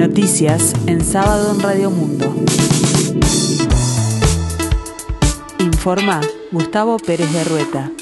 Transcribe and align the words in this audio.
Noticias 0.00 0.72
en 0.86 1.04
sábado 1.04 1.54
en 1.54 1.60
Radio 1.60 1.90
Mundo. 1.90 2.34
Informa 5.58 6.22
Gustavo 6.50 6.96
Pérez 6.96 7.30
de 7.30 7.44
Rueta. 7.44 7.92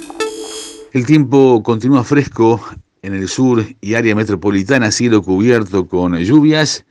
El 0.93 1.07
tiempo 1.07 1.61
continúa 1.65 2.05
fresco 2.05 2.65
en 3.03 3.15
el 3.15 3.27
sur 3.27 3.65
y 3.81 3.95
área 3.95 4.15
metropolitana, 4.15 4.93
cielo 4.93 5.25
cubierto 5.25 5.89
con 5.89 6.17
lluvias, 6.19 6.87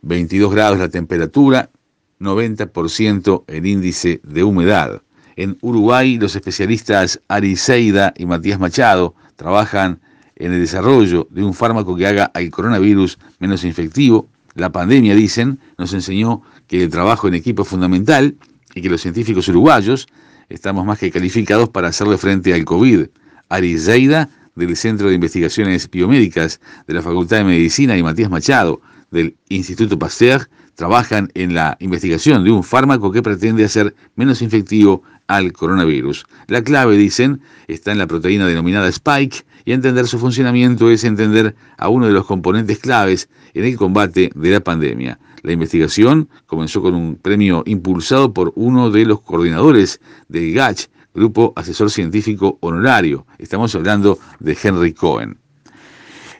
22 0.00 0.54
grados 0.54 0.78
la 0.78 0.88
temperatura, 0.88 1.68
90% 2.18 3.44
el 3.46 3.66
índice 3.66 4.22
de 4.24 4.42
humedad. 4.42 5.02
En 5.36 5.58
Uruguay, 5.60 6.16
los 6.16 6.34
especialistas 6.34 7.20
Ari 7.28 7.56
Seida 7.56 8.14
y 8.16 8.24
Matías 8.24 8.58
Machado 8.58 9.14
trabajan 9.36 10.00
en 10.40 10.52
el 10.54 10.60
desarrollo 10.60 11.28
de 11.30 11.44
un 11.44 11.54
fármaco 11.54 11.94
que 11.94 12.06
haga 12.06 12.24
al 12.24 12.50
coronavirus 12.50 13.18
menos 13.38 13.62
infectivo. 13.62 14.26
La 14.54 14.72
pandemia, 14.72 15.14
dicen, 15.14 15.60
nos 15.78 15.92
enseñó 15.92 16.42
que 16.66 16.82
el 16.82 16.90
trabajo 16.90 17.28
en 17.28 17.34
equipo 17.34 17.62
es 17.62 17.68
fundamental 17.68 18.34
y 18.74 18.80
que 18.80 18.88
los 18.88 19.02
científicos 19.02 19.46
uruguayos 19.48 20.08
estamos 20.48 20.84
más 20.84 20.98
que 20.98 21.10
calificados 21.10 21.68
para 21.68 21.88
hacerle 21.88 22.16
frente 22.16 22.54
al 22.54 22.64
COVID. 22.64 23.06
Ari 23.50 23.78
Zeida, 23.78 24.30
del 24.54 24.76
Centro 24.76 25.08
de 25.08 25.14
Investigaciones 25.14 25.88
Biomédicas 25.90 26.60
de 26.86 26.94
la 26.94 27.02
Facultad 27.02 27.38
de 27.38 27.44
Medicina, 27.44 27.96
y 27.96 28.02
Matías 28.02 28.30
Machado, 28.30 28.80
del 29.10 29.36
Instituto 29.48 29.98
Pasteur, 29.98 30.48
trabajan 30.80 31.30
en 31.34 31.52
la 31.52 31.76
investigación 31.80 32.42
de 32.42 32.50
un 32.50 32.64
fármaco 32.64 33.12
que 33.12 33.22
pretende 33.22 33.66
hacer 33.66 33.94
menos 34.16 34.40
infectivo 34.40 35.02
al 35.26 35.52
coronavirus. 35.52 36.24
La 36.46 36.64
clave, 36.64 36.96
dicen, 36.96 37.42
está 37.68 37.92
en 37.92 37.98
la 37.98 38.06
proteína 38.06 38.46
denominada 38.46 38.88
Spike 38.88 39.44
y 39.66 39.72
entender 39.72 40.06
su 40.06 40.18
funcionamiento 40.18 40.88
es 40.88 41.04
entender 41.04 41.54
a 41.76 41.90
uno 41.90 42.06
de 42.06 42.14
los 42.14 42.24
componentes 42.24 42.78
claves 42.78 43.28
en 43.52 43.66
el 43.66 43.76
combate 43.76 44.30
de 44.34 44.50
la 44.50 44.60
pandemia. 44.60 45.18
La 45.42 45.52
investigación 45.52 46.30
comenzó 46.46 46.80
con 46.80 46.94
un 46.94 47.16
premio 47.16 47.62
impulsado 47.66 48.32
por 48.32 48.50
uno 48.56 48.90
de 48.90 49.04
los 49.04 49.20
coordinadores 49.20 50.00
del 50.28 50.54
GACH, 50.54 50.86
Grupo 51.12 51.52
Asesor 51.56 51.90
Científico 51.90 52.56
Honorario. 52.60 53.26
Estamos 53.36 53.74
hablando 53.74 54.18
de 54.38 54.56
Henry 54.62 54.94
Cohen. 54.94 55.39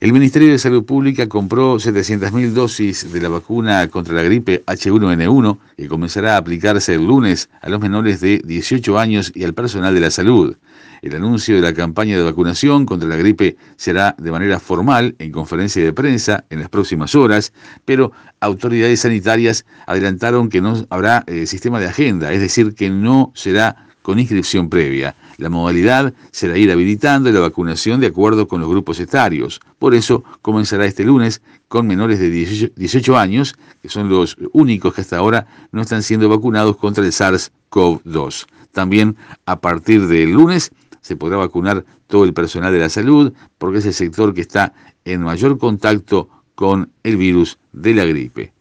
El 0.01 0.15
Ministerio 0.15 0.51
de 0.51 0.59
Salud 0.59 0.83
Pública 0.87 1.29
compró 1.29 1.75
700.000 1.75 2.53
dosis 2.53 3.13
de 3.13 3.21
la 3.21 3.29
vacuna 3.29 3.87
contra 3.89 4.15
la 4.15 4.23
gripe 4.23 4.65
H1N1 4.65 5.59
que 5.77 5.89
comenzará 5.89 6.37
a 6.37 6.37
aplicarse 6.39 6.95
el 6.95 7.05
lunes 7.05 7.51
a 7.61 7.69
los 7.69 7.81
menores 7.81 8.23
de 8.23 8.41
18 8.43 8.99
años 8.99 9.31
y 9.35 9.45
al 9.45 9.53
personal 9.53 9.93
de 9.93 10.01
la 10.01 10.11
salud. 10.11 10.57
El 11.03 11.17
anuncio 11.17 11.55
de 11.57 11.61
la 11.61 11.75
campaña 11.75 12.17
de 12.17 12.23
vacunación 12.23 12.87
contra 12.87 13.11
la 13.11 13.17
gripe 13.17 13.59
será 13.77 14.17
de 14.17 14.31
manera 14.31 14.59
formal 14.59 15.17
en 15.19 15.33
conferencia 15.33 15.85
de 15.85 15.93
prensa 15.93 16.47
en 16.49 16.61
las 16.61 16.71
próximas 16.71 17.15
horas, 17.15 17.53
pero 17.85 18.11
autoridades 18.41 19.01
sanitarias 19.01 19.67
adelantaron 19.87 20.49
que 20.49 20.63
no 20.63 20.83
habrá 20.89 21.25
eh, 21.27 21.45
sistema 21.45 21.79
de 21.79 21.89
agenda, 21.89 22.33
es 22.33 22.41
decir, 22.41 22.75
que 22.75 22.89
no 22.89 23.33
será 23.35 23.91
con 24.01 24.19
inscripción 24.19 24.71
previa. 24.71 25.15
La 25.41 25.49
modalidad 25.49 26.13
será 26.33 26.59
ir 26.59 26.71
habilitando 26.71 27.33
la 27.33 27.41
vacunación 27.41 27.99
de 27.99 28.09
acuerdo 28.09 28.47
con 28.47 28.61
los 28.61 28.69
grupos 28.69 29.01
etarios. 29.01 29.59
Por 29.79 29.95
eso 29.95 30.23
comenzará 30.43 30.85
este 30.85 31.03
lunes 31.03 31.41
con 31.67 31.87
menores 31.87 32.19
de 32.19 32.29
18 32.29 33.17
años, 33.17 33.55
que 33.81 33.89
son 33.89 34.11
los 34.11 34.37
únicos 34.53 34.93
que 34.93 35.01
hasta 35.01 35.17
ahora 35.17 35.47
no 35.73 35.81
están 35.81 36.03
siendo 36.03 36.29
vacunados 36.29 36.77
contra 36.77 37.03
el 37.03 37.13
SARS-CoV-2. 37.13 38.49
También 38.73 39.17
a 39.47 39.59
partir 39.61 40.07
del 40.09 40.33
lunes 40.33 40.73
se 41.01 41.17
podrá 41.17 41.39
vacunar 41.39 41.87
todo 42.07 42.25
el 42.25 42.35
personal 42.35 42.71
de 42.71 42.81
la 42.81 42.91
salud, 42.91 43.33
porque 43.57 43.79
es 43.79 43.87
el 43.87 43.95
sector 43.95 44.35
que 44.35 44.43
está 44.43 44.75
en 45.07 45.23
mayor 45.23 45.57
contacto 45.57 46.29
con 46.55 46.91
el 47.03 47.17
virus 47.17 47.59
de 47.73 47.95
la 47.95 48.05
gripe. 48.05 48.53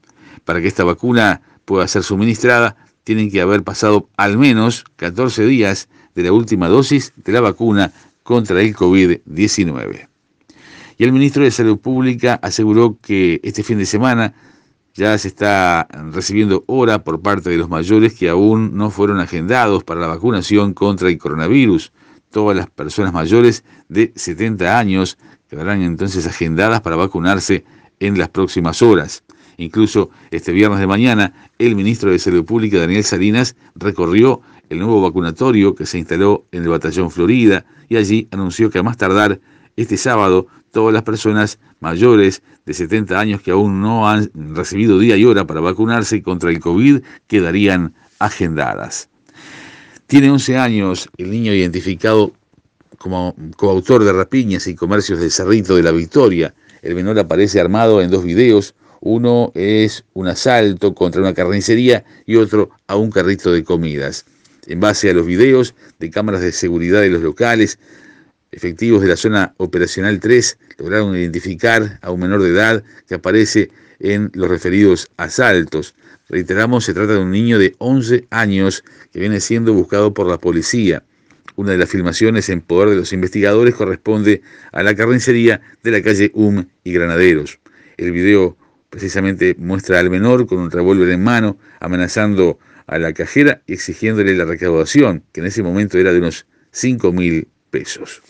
Para 0.46 0.62
que 0.62 0.70
esta 0.70 0.86
vacuna 0.86 1.42
pueda 1.66 1.90
ser 1.90 2.04
suministrada, 2.04 2.78
tienen 3.04 3.30
que 3.30 3.42
haber 3.42 3.64
pasado 3.64 4.08
al 4.16 4.38
menos 4.38 4.86
14 4.96 5.46
días 5.46 5.90
de 6.20 6.30
la 6.30 6.34
última 6.34 6.68
dosis 6.68 7.14
de 7.16 7.32
la 7.32 7.42
vacuna 7.42 7.94
contra 8.24 8.62
el 8.62 8.76
COVID-19. 8.76 10.08
Y 10.98 11.04
el 11.04 11.14
ministro 11.14 11.44
de 11.44 11.52
Salud 11.52 11.80
Pública 11.80 12.40
aseguró 12.42 12.98
que 13.02 13.40
este 13.42 13.64
fin 13.64 13.78
de 13.78 13.86
semana 13.86 14.34
ya 14.94 15.18
se 15.18 15.30
está 15.30 15.88
recibiendo 16.12 16.66
hora 16.68 17.04
por 17.06 17.22
parte 17.22 17.50
de 17.50 17.58
los 17.58 17.70
mayores 17.70 18.14
que 18.14 18.28
aún 18.28 18.76
no 18.76 18.92
fueron 18.92 19.20
agendados 19.20 19.86
para 19.86 20.02
la 20.02 20.08
vacunación 20.08 20.74
contra 20.74 21.08
el 21.08 21.18
coronavirus. 21.18 21.94
Todas 22.32 22.58
las 22.58 22.70
personas 22.70 23.14
mayores 23.14 23.64
de 23.88 24.12
70 24.16 24.78
años 24.78 25.18
quedarán 25.50 25.82
entonces 25.84 26.28
agendadas 26.28 26.82
para 26.82 26.98
vacunarse 26.98 27.64
en 28.02 28.18
las 28.18 28.28
próximas 28.28 28.82
horas. 28.82 29.24
Incluso 29.56 30.10
este 30.32 30.52
viernes 30.52 30.80
de 30.80 30.88
mañana, 30.88 31.34
el 31.60 31.76
ministro 31.76 32.12
de 32.12 32.20
Salud 32.20 32.46
Pública, 32.46 32.80
Daniel 32.80 33.04
Salinas, 33.04 33.56
recorrió 33.76 34.42
el 34.70 34.80
nuevo 34.80 35.02
vacunatorio 35.02 35.76
que 35.76 35.86
se 35.86 35.98
instaló 35.98 36.46
en 36.52 36.64
el 36.64 36.70
Batallón 36.70 37.12
Florida 37.12 37.66
y 37.90 37.98
allí 37.98 38.28
anunció 38.32 38.70
que 38.70 38.80
a 38.80 38.84
más 38.84 38.98
tardar 38.98 39.40
este 39.76 39.98
sábado 39.98 40.48
todas 40.72 40.94
las 40.94 41.04
personas 41.04 41.60
mayores 41.80 42.44
de 42.66 42.74
70 42.74 43.20
años 43.20 43.42
que 43.42 43.52
aún 43.52 43.82
no 43.82 44.08
han 44.08 44.32
recibido 44.34 45.00
día 45.00 45.18
y 45.18 45.26
hora 45.26 45.46
para 45.46 45.60
vacunarse 45.60 46.22
contra 46.22 46.52
el 46.52 46.60
COVID 46.60 47.02
quedarían 47.28 47.94
agendadas. 48.20 49.10
Tiene 50.06 50.30
11 50.30 50.58
años 50.58 51.10
el 51.18 51.32
niño 51.32 51.54
identificado 51.54 52.34
como 52.98 53.36
coautor 53.58 54.04
de 54.04 54.14
rapiñas 54.14 54.68
y 54.68 54.76
comercios 54.76 55.20
de 55.20 55.30
Cerrito 55.30 55.76
de 55.76 55.84
la 55.84 55.92
Victoria. 55.92 56.54
El 56.82 56.96
menor 56.96 57.18
aparece 57.18 57.60
armado 57.60 58.02
en 58.02 58.12
dos 58.12 58.24
videos, 58.24 58.76
uno 59.02 59.52
es 59.56 60.04
un 60.14 60.28
asalto 60.28 60.94
contra 60.94 61.22
una 61.22 61.34
carnicería 61.34 62.04
y 62.26 62.36
otro 62.36 62.72
a 62.88 62.98
un 62.98 63.10
carrito 63.10 63.52
de 63.52 63.64
comidas. 63.64 64.26
En 64.70 64.80
base 64.80 65.10
a 65.10 65.14
los 65.16 65.26
videos 65.26 65.74
de 65.98 66.12
cámaras 66.12 66.42
de 66.42 66.52
seguridad 66.52 67.02
de 67.02 67.10
los 67.10 67.24
locales, 67.24 67.80
efectivos 68.52 69.02
de 69.02 69.08
la 69.08 69.18
zona 69.18 69.56
operacional 69.58 70.20
3 70.20 70.60
lograron 70.78 71.16
identificar 71.16 71.98
a 72.04 72.12
un 72.12 72.20
menor 72.20 72.44
de 72.44 72.50
edad 72.50 72.84
que 73.08 73.16
aparece 73.16 73.72
en 74.00 74.30
los 74.36 74.48
referidos 74.48 75.10
asaltos. 75.18 75.96
Reiteramos, 76.30 76.86
se 76.86 76.94
trata 76.94 77.14
de 77.14 77.20
un 77.20 77.32
niño 77.32 77.58
de 77.58 77.74
11 77.80 78.28
años 78.30 78.84
que 79.12 79.20
viene 79.20 79.40
siendo 79.40 79.74
buscado 79.74 80.14
por 80.14 80.28
la 80.28 80.38
policía. 80.38 81.04
Una 81.56 81.72
de 81.72 81.80
las 81.80 81.90
filmaciones 81.90 82.48
en 82.50 82.62
poder 82.62 82.92
de 82.92 82.96
los 82.96 83.12
investigadores 83.12 83.74
corresponde 83.74 84.44
a 84.72 84.84
la 84.84 84.94
carnicería 84.94 85.62
de 85.82 85.92
la 85.92 86.04
calle 86.04 86.30
UM 86.36 86.68
y 86.84 86.94
Granaderos. 86.94 87.60
El 87.98 88.12
video 88.12 88.56
precisamente 88.92 89.56
muestra 89.58 90.00
al 90.00 90.12
menor 90.12 90.46
con 90.46 90.60
un 90.60 90.70
revólver 90.70 91.10
en 91.10 91.24
mano, 91.24 91.58
amenazando 91.80 92.60
a 92.90 93.00
la 93.00 93.14
cajera 93.14 93.62
exigiéndole 93.68 94.36
la 94.36 94.46
recaudación, 94.46 95.24
que 95.32 95.42
en 95.42 95.48
ese 95.48 95.64
momento 95.64 95.98
era 95.98 96.12
de 96.12 96.20
unos 96.20 96.46
5 96.72 97.12
mil 97.12 97.48
pesos. 97.70 98.22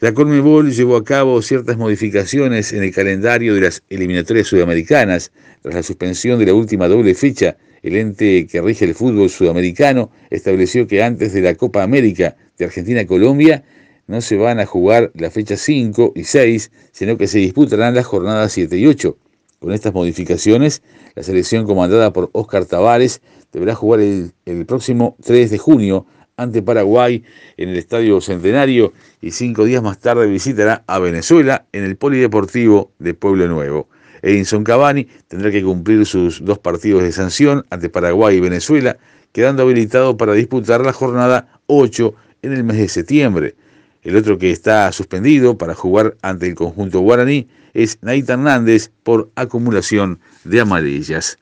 La 0.00 0.14
Conmebol 0.14 0.72
llevó 0.72 0.96
a 0.96 1.04
cabo 1.04 1.42
ciertas 1.42 1.76
modificaciones 1.76 2.72
en 2.72 2.82
el 2.82 2.94
calendario 2.94 3.54
de 3.54 3.60
las 3.60 3.82
eliminatorias 3.90 4.46
sudamericanas. 4.46 5.30
Tras 5.60 5.74
la 5.74 5.82
suspensión 5.82 6.38
de 6.38 6.46
la 6.46 6.54
última 6.54 6.88
doble 6.88 7.14
fecha, 7.14 7.58
el 7.82 7.96
ente 7.96 8.46
que 8.46 8.62
rige 8.62 8.86
el 8.86 8.94
fútbol 8.94 9.28
sudamericano 9.28 10.10
estableció 10.30 10.86
que 10.86 11.02
antes 11.02 11.34
de 11.34 11.42
la 11.42 11.54
Copa 11.54 11.82
América 11.82 12.34
de 12.56 12.64
Argentina-Colombia 12.64 13.62
no 14.06 14.22
se 14.22 14.36
van 14.36 14.58
a 14.58 14.64
jugar 14.64 15.12
la 15.14 15.30
fecha 15.30 15.56
5 15.56 16.14
y 16.16 16.24
6, 16.24 16.70
sino 16.92 17.18
que 17.18 17.26
se 17.26 17.38
disputarán 17.38 17.94
las 17.94 18.06
jornadas 18.06 18.52
7 18.52 18.78
y 18.78 18.86
8. 18.86 19.18
Con 19.60 19.74
estas 19.74 19.92
modificaciones, 19.92 20.82
la 21.14 21.22
selección 21.22 21.66
comandada 21.66 22.14
por 22.14 22.30
Óscar 22.32 22.64
Tavares 22.64 23.20
deberá 23.52 23.74
jugar 23.74 24.00
el, 24.00 24.32
próximo 24.66 25.18
3 25.22 25.50
de 25.50 25.58
junio 25.58 26.06
ante 26.38 26.62
Paraguay 26.62 27.22
en 27.58 27.68
el 27.68 27.76
Estadio 27.76 28.22
Centenario 28.22 28.94
y 29.20 29.32
cinco 29.32 29.66
días 29.66 29.82
más 29.82 29.98
tarde 29.98 30.26
visitará 30.28 30.82
a 30.86 30.98
Venezuela 30.98 31.66
en 31.72 31.84
el 31.84 31.96
Polideportivo 31.96 32.92
de 32.98 33.12
Pueblo 33.12 33.48
Nuevo. 33.48 33.90
Edinson 34.22 34.64
Cavani 34.64 35.06
tendrá 35.28 35.50
que 35.50 35.62
cumplir 35.62 36.06
sus 36.06 36.42
dos 36.42 36.58
partidos 36.58 37.02
de 37.02 37.12
sanción 37.12 37.66
ante 37.68 37.90
Paraguay 37.90 38.38
y 38.38 38.40
Venezuela, 38.40 38.96
quedando 39.32 39.64
habilitado 39.64 40.16
para 40.16 40.32
disputar 40.32 40.80
la 40.80 40.94
jornada 40.94 41.60
8 41.66 42.14
en 42.40 42.54
el 42.54 42.64
mes 42.64 42.78
de 42.78 42.88
septiembre. 42.88 43.54
El 44.02 44.16
otro 44.16 44.38
que 44.38 44.50
está 44.50 44.90
suspendido 44.92 45.58
para 45.58 45.74
jugar 45.74 46.16
ante 46.22 46.46
el 46.46 46.54
conjunto 46.54 47.00
guaraní 47.00 47.48
es 47.74 47.98
Naita 48.00 48.32
Hernández 48.32 48.90
por 49.02 49.30
acumulación 49.34 50.20
de 50.44 50.60
amarillas. 50.60 51.38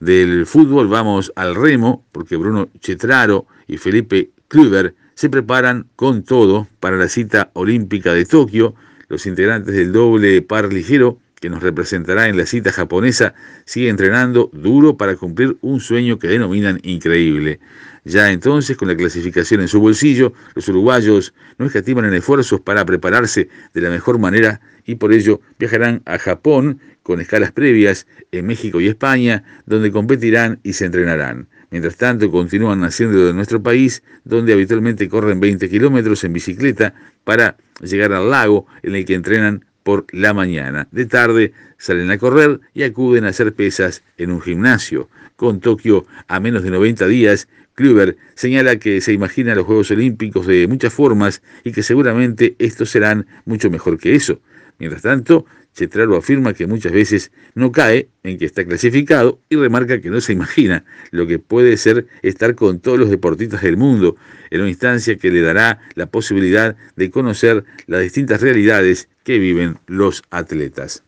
Del 0.00 0.46
fútbol 0.46 0.88
vamos 0.88 1.30
al 1.36 1.54
remo, 1.54 2.06
porque 2.10 2.36
Bruno 2.36 2.70
Chetraro 2.80 3.46
y 3.66 3.76
Felipe 3.76 4.30
Kluber 4.48 4.94
se 5.14 5.28
preparan 5.28 5.88
con 5.94 6.22
todo 6.22 6.68
para 6.80 6.96
la 6.96 7.08
cita 7.08 7.50
olímpica 7.52 8.14
de 8.14 8.24
Tokio. 8.24 8.74
Los 9.08 9.26
integrantes 9.26 9.74
del 9.74 9.92
doble 9.92 10.40
par 10.40 10.72
ligero 10.72 11.18
que 11.40 11.50
nos 11.50 11.62
representará 11.62 12.28
en 12.28 12.36
la 12.36 12.46
cita 12.46 12.70
japonesa, 12.70 13.34
sigue 13.64 13.88
entrenando 13.88 14.50
duro 14.52 14.96
para 14.96 15.16
cumplir 15.16 15.56
un 15.62 15.80
sueño 15.80 16.18
que 16.18 16.28
denominan 16.28 16.78
increíble. 16.82 17.60
Ya 18.04 18.30
entonces, 18.30 18.76
con 18.76 18.88
la 18.88 18.96
clasificación 18.96 19.60
en 19.60 19.68
su 19.68 19.80
bolsillo, 19.80 20.32
los 20.54 20.68
uruguayos 20.68 21.34
no 21.58 21.66
escatiman 21.66 22.04
en 22.04 22.14
esfuerzos 22.14 22.60
para 22.60 22.84
prepararse 22.84 23.48
de 23.74 23.80
la 23.80 23.90
mejor 23.90 24.18
manera 24.18 24.60
y 24.86 24.94
por 24.94 25.12
ello 25.12 25.40
viajarán 25.58 26.02
a 26.04 26.18
Japón 26.18 26.80
con 27.02 27.20
escalas 27.20 27.52
previas 27.52 28.06
en 28.32 28.46
México 28.46 28.80
y 28.80 28.88
España, 28.88 29.42
donde 29.66 29.90
competirán 29.90 30.60
y 30.62 30.74
se 30.74 30.86
entrenarán. 30.86 31.48
Mientras 31.70 31.96
tanto, 31.96 32.30
continúan 32.30 32.84
haciendo 32.84 33.26
de 33.26 33.32
nuestro 33.32 33.62
país, 33.62 34.02
donde 34.24 34.52
habitualmente 34.52 35.08
corren 35.08 35.40
20 35.40 35.68
kilómetros 35.68 36.24
en 36.24 36.32
bicicleta 36.32 36.94
para 37.24 37.56
llegar 37.80 38.12
al 38.12 38.30
lago 38.30 38.66
en 38.82 38.96
el 38.96 39.04
que 39.04 39.14
entrenan 39.14 39.64
por 39.90 40.06
la 40.12 40.32
mañana. 40.32 40.86
De 40.92 41.04
tarde 41.04 41.52
salen 41.76 42.12
a 42.12 42.18
correr 42.18 42.60
y 42.74 42.84
acuden 42.84 43.24
a 43.24 43.30
hacer 43.30 43.52
pesas 43.54 44.04
en 44.18 44.30
un 44.30 44.40
gimnasio. 44.40 45.08
Con 45.34 45.58
Tokio 45.58 46.06
a 46.28 46.38
menos 46.38 46.62
de 46.62 46.70
90 46.70 47.08
días, 47.08 47.48
Kluber 47.74 48.16
señala 48.36 48.76
que 48.76 49.00
se 49.00 49.12
imagina 49.12 49.52
los 49.56 49.66
Juegos 49.66 49.90
Olímpicos 49.90 50.46
de 50.46 50.68
muchas 50.68 50.92
formas 50.92 51.42
y 51.64 51.72
que 51.72 51.82
seguramente 51.82 52.54
estos 52.60 52.90
serán 52.90 53.26
mucho 53.46 53.68
mejor 53.68 53.98
que 53.98 54.14
eso. 54.14 54.38
Mientras 54.78 55.02
tanto, 55.02 55.44
Chetraro 55.74 56.16
afirma 56.16 56.52
que 56.52 56.66
muchas 56.66 56.92
veces 56.92 57.32
no 57.54 57.72
cae 57.72 58.08
en 58.22 58.38
que 58.38 58.44
está 58.44 58.64
clasificado 58.64 59.40
y 59.48 59.56
remarca 59.56 60.00
que 60.00 60.10
no 60.10 60.20
se 60.20 60.32
imagina 60.32 60.84
lo 61.10 61.26
que 61.26 61.38
puede 61.38 61.76
ser 61.76 62.06
estar 62.22 62.54
con 62.54 62.80
todos 62.80 62.98
los 62.98 63.10
deportistas 63.10 63.62
del 63.62 63.76
mundo, 63.76 64.16
en 64.50 64.60
una 64.60 64.70
instancia 64.70 65.16
que 65.16 65.30
le 65.30 65.40
dará 65.40 65.78
la 65.94 66.06
posibilidad 66.06 66.76
de 66.96 67.10
conocer 67.10 67.64
las 67.86 68.02
distintas 68.02 68.40
realidades 68.40 69.08
que 69.24 69.38
viven 69.38 69.78
los 69.86 70.22
atletas. 70.30 71.04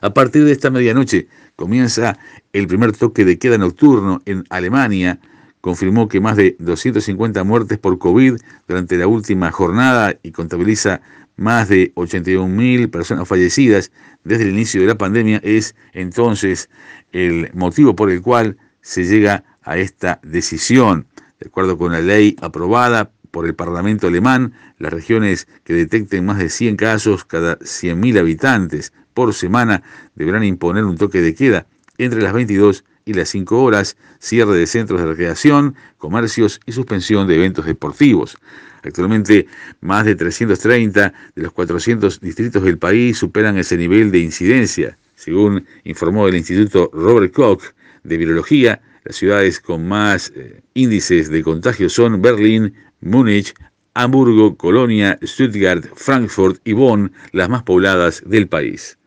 A 0.00 0.12
partir 0.12 0.44
de 0.44 0.52
esta 0.52 0.70
medianoche 0.70 1.28
comienza 1.56 2.18
el 2.52 2.66
primer 2.66 2.92
toque 2.92 3.24
de 3.24 3.38
queda 3.38 3.58
nocturno 3.58 4.20
en 4.26 4.44
Alemania, 4.50 5.18
confirmó 5.60 6.08
que 6.08 6.20
más 6.20 6.36
de 6.36 6.56
250 6.58 7.42
muertes 7.44 7.78
por 7.78 7.98
COVID 7.98 8.36
durante 8.68 8.98
la 8.98 9.06
última 9.06 9.50
jornada 9.50 10.14
y 10.22 10.30
contabiliza 10.30 11.00
más 11.36 11.68
de 11.68 11.92
81.000 11.94 12.90
personas 12.90 13.26
fallecidas 13.28 13.90
desde 14.24 14.44
el 14.44 14.50
inicio 14.50 14.80
de 14.80 14.86
la 14.86 14.98
pandemia, 14.98 15.40
es 15.42 15.74
entonces 15.92 16.70
el 17.12 17.50
motivo 17.54 17.96
por 17.96 18.10
el 18.10 18.22
cual 18.22 18.56
se 18.80 19.04
llega 19.04 19.44
a 19.62 19.78
esta 19.78 20.20
decisión. 20.22 21.06
De 21.40 21.48
acuerdo 21.48 21.76
con 21.76 21.92
la 21.92 22.00
ley 22.00 22.36
aprobada 22.40 23.10
por 23.30 23.46
el 23.46 23.54
Parlamento 23.54 24.06
alemán, 24.06 24.54
las 24.78 24.92
regiones 24.92 25.48
que 25.64 25.74
detecten 25.74 26.24
más 26.24 26.38
de 26.38 26.48
100 26.48 26.76
casos 26.76 27.24
cada 27.24 27.58
100.000 27.58 28.18
habitantes 28.18 28.92
por 29.12 29.34
semana 29.34 29.82
deberán 30.14 30.44
imponer 30.44 30.84
un 30.84 30.96
toque 30.96 31.20
de 31.20 31.34
queda 31.34 31.66
entre 31.98 32.22
las 32.22 32.32
22 32.32 32.84
y 33.04 33.14
las 33.14 33.28
5 33.30 33.62
horas, 33.62 33.96
cierre 34.18 34.56
de 34.56 34.66
centros 34.66 35.00
de 35.00 35.06
recreación, 35.06 35.74
comercios 35.98 36.60
y 36.66 36.72
suspensión 36.72 37.26
de 37.26 37.36
eventos 37.36 37.66
deportivos. 37.66 38.38
Actualmente, 38.84 39.46
más 39.80 40.04
de 40.04 40.14
330 40.14 41.12
de 41.34 41.42
los 41.42 41.52
400 41.52 42.20
distritos 42.20 42.62
del 42.62 42.76
país 42.76 43.18
superan 43.18 43.56
ese 43.56 43.78
nivel 43.78 44.10
de 44.10 44.18
incidencia. 44.18 44.98
Según 45.14 45.66
informó 45.84 46.28
el 46.28 46.36
Instituto 46.36 46.90
Robert 46.92 47.32
Koch 47.32 47.62
de 48.02 48.16
Virología, 48.18 48.82
las 49.04 49.16
ciudades 49.16 49.58
con 49.58 49.88
más 49.88 50.32
eh, 50.36 50.60
índices 50.74 51.30
de 51.30 51.42
contagio 51.42 51.88
son 51.88 52.20
Berlín, 52.20 52.74
Múnich, 53.00 53.54
Hamburgo, 53.94 54.56
Colonia, 54.56 55.18
Stuttgart, 55.22 55.86
Frankfurt 55.94 56.60
y 56.64 56.72
Bonn, 56.72 57.12
las 57.32 57.48
más 57.48 57.62
pobladas 57.62 58.22
del 58.26 58.48
país. 58.48 58.98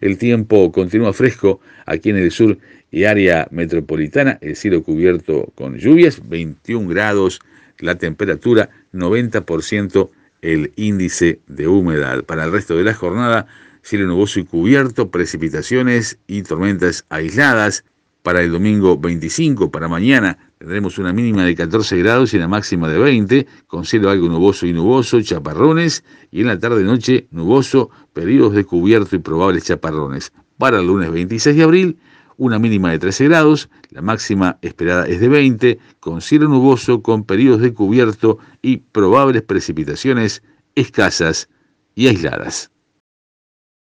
El 0.00 0.18
tiempo 0.18 0.70
continúa 0.70 1.12
fresco 1.12 1.60
aquí 1.86 2.10
en 2.10 2.18
el 2.18 2.30
sur 2.30 2.58
y 2.92 3.04
área 3.04 3.48
metropolitana, 3.50 4.38
el 4.40 4.54
cielo 4.54 4.82
cubierto 4.82 5.52
con 5.56 5.78
lluvias, 5.78 6.20
21 6.28 6.88
grados 6.88 7.40
la 7.78 7.96
temperatura, 7.96 8.70
90% 8.96 10.10
el 10.42 10.72
índice 10.76 11.40
de 11.46 11.68
humedad. 11.68 12.24
Para 12.24 12.44
el 12.44 12.52
resto 12.52 12.76
de 12.76 12.84
la 12.84 12.94
jornada, 12.94 13.46
cielo 13.82 14.06
nuboso 14.06 14.40
y 14.40 14.44
cubierto, 14.44 15.10
precipitaciones 15.10 16.18
y 16.26 16.42
tormentas 16.42 17.04
aisladas. 17.08 17.84
Para 18.22 18.42
el 18.42 18.50
domingo 18.50 18.98
25, 18.98 19.70
para 19.70 19.86
mañana, 19.86 20.36
tendremos 20.58 20.98
una 20.98 21.12
mínima 21.12 21.44
de 21.44 21.54
14 21.54 21.96
grados 21.98 22.34
y 22.34 22.36
una 22.36 22.48
máxima 22.48 22.88
de 22.88 22.98
20, 22.98 23.46
con 23.68 23.84
cielo 23.84 24.10
algo 24.10 24.28
nuboso 24.28 24.66
y 24.66 24.72
nuboso, 24.72 25.20
chaparrones, 25.22 26.02
y 26.32 26.40
en 26.40 26.48
la 26.48 26.58
tarde-noche 26.58 27.28
nuboso, 27.30 27.90
periodos 28.12 28.54
de 28.54 28.64
cubierto 28.64 29.14
y 29.14 29.20
probables 29.20 29.64
chaparrones. 29.64 30.32
Para 30.58 30.80
el 30.80 30.88
lunes 30.88 31.12
26 31.12 31.56
de 31.56 31.62
abril, 31.62 31.98
una 32.36 32.58
mínima 32.58 32.90
de 32.90 32.98
13 32.98 33.24
grados, 33.24 33.68
la 33.90 34.02
máxima 34.02 34.58
esperada 34.62 35.06
es 35.06 35.20
de 35.20 35.28
20, 35.28 35.78
con 36.00 36.20
cielo 36.20 36.48
nuboso, 36.48 37.02
con 37.02 37.24
periodos 37.24 37.60
de 37.60 37.72
cubierto 37.72 38.38
y 38.62 38.78
probables 38.78 39.42
precipitaciones 39.42 40.42
escasas 40.74 41.48
y 41.94 42.08
aisladas. 42.08 42.70